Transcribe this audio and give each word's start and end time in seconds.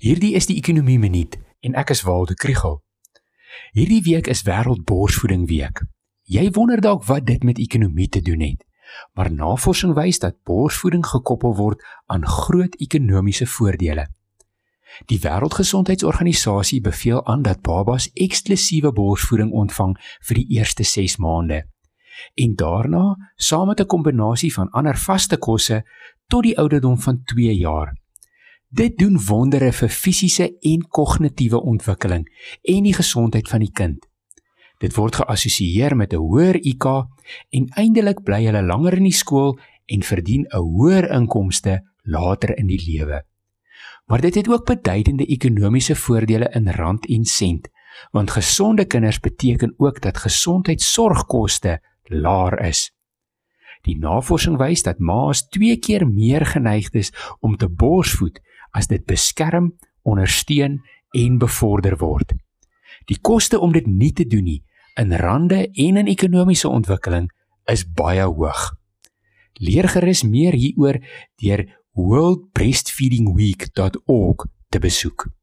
Hierdie 0.00 0.32
is 0.32 0.46
die 0.48 0.54
Ekonomie 0.56 0.96
Minuut 0.96 1.34
en 1.60 1.74
ek 1.76 1.90
is 1.92 2.00
Waldo 2.08 2.32
Krugel. 2.32 2.78
Hierdie 3.76 4.00
week 4.06 4.30
is 4.32 4.40
Wêreld 4.46 4.86
Borsvoeding 4.88 5.42
Week. 5.50 5.82
Jy 6.24 6.46
wonder 6.56 6.80
dalk 6.80 7.04
wat 7.10 7.26
dit 7.28 7.44
met 7.44 7.60
ekonomie 7.60 8.08
te 8.08 8.22
doen 8.24 8.40
het. 8.40 8.64
Maar 9.12 9.28
navorsing 9.28 9.92
wys 9.98 10.22
dat 10.24 10.38
borsvoeding 10.48 11.04
gekoppel 11.04 11.52
word 11.60 11.84
aan 12.08 12.24
groot 12.24 12.80
ekonomiese 12.80 13.44
voordele. 13.58 14.06
Die 15.12 15.20
Wêreldgesondheidsorganisasie 15.20 16.80
beveel 16.80 17.20
aan 17.28 17.44
dat 17.44 17.60
babas 17.60 18.08
eksklusiewe 18.16 18.96
borsvoeding 18.96 19.52
ontvang 19.52 19.98
vir 20.00 20.40
die 20.40 20.48
eerste 20.56 20.88
6 20.96 21.20
maande 21.20 21.66
en 22.40 22.56
daarna 22.56 23.16
saam 23.36 23.68
met 23.68 23.80
'n 23.80 23.92
kombinasie 23.92 24.52
van 24.52 24.72
ander 24.72 24.96
vaste 24.96 25.36
kosse 25.36 25.84
tot 26.28 26.42
die 26.42 26.58
ouderdom 26.58 26.96
van 27.00 27.20
2 27.24 27.52
jaar. 27.52 27.92
Dit 28.70 28.98
doen 28.98 29.16
wondere 29.26 29.72
vir 29.74 29.90
fisiese 29.90 30.44
en 30.62 30.84
kognitiewe 30.88 31.58
ontwikkeling 31.58 32.22
en 32.62 32.84
die 32.86 32.94
gesondheid 32.94 33.48
van 33.50 33.64
die 33.64 33.72
kind. 33.74 34.04
Dit 34.78 34.94
word 34.94 35.16
geassosieer 35.18 35.96
met 35.96 36.12
'n 36.14 36.22
hoër 36.22 36.54
IQ 36.54 36.86
en 37.50 37.66
eindelik 37.74 38.22
bly 38.22 38.44
hulle 38.44 38.62
langer 38.62 38.94
in 38.94 39.08
die 39.10 39.18
skool 39.22 39.58
en 39.86 40.02
verdien 40.02 40.46
'n 40.46 40.62
hoër 40.62 41.10
inkomste 41.10 41.82
later 42.02 42.56
in 42.58 42.66
die 42.66 42.78
lewe. 42.86 43.24
Maar 44.06 44.20
dit 44.20 44.34
het 44.34 44.48
ook 44.48 44.66
beduidende 44.66 45.26
ekonomiese 45.26 45.96
voordele 45.96 46.48
in 46.54 46.70
rand 46.70 47.06
en 47.06 47.24
sent, 47.24 47.68
want 48.12 48.30
gesonde 48.30 48.84
kinders 48.84 49.20
beteken 49.20 49.74
ook 49.76 50.00
dat 50.00 50.18
gesondheidsorgkoste 50.18 51.82
laer 52.04 52.60
is. 52.60 52.92
Die 53.82 53.98
navorsing 53.98 54.58
wys 54.58 54.82
dat 54.82 54.98
ma's 54.98 55.48
2 55.48 55.76
keer 55.76 56.08
meer 56.08 56.46
geneig 56.46 56.90
is 56.90 57.12
om 57.40 57.56
te 57.56 57.68
borsvoed 57.68 58.40
as 58.70 58.86
dit 58.86 59.04
beskerm, 59.06 59.72
ondersteun 60.02 60.80
en 61.16 61.38
bevorder 61.38 61.96
word. 61.98 62.32
Die 63.10 63.18
koste 63.20 63.58
om 63.58 63.72
dit 63.72 63.86
nie 63.86 64.12
te 64.12 64.26
doen 64.26 64.44
nie 64.44 64.62
in 65.00 65.16
rande 65.16 65.70
en 65.70 65.96
in 65.96 66.06
ekonomiese 66.06 66.68
ontwikkeling 66.68 67.30
is 67.70 67.84
baie 67.86 68.26
hoog. 68.26 68.74
Leer 69.60 69.88
gerus 69.88 70.22
meer 70.22 70.52
hieroor 70.52 70.98
deur 71.42 71.78
worldbreastfeedingweek.org 71.96 74.46
te 74.68 74.78
besoek. 74.78 75.39